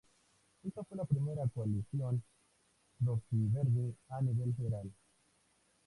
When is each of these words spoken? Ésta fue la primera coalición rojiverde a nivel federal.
Ésta 0.65 0.83
fue 0.83 0.97
la 0.97 1.05
primera 1.05 1.47
coalición 1.53 2.23
rojiverde 3.01 3.93
a 4.09 4.19
nivel 4.19 4.51
federal. 4.55 4.91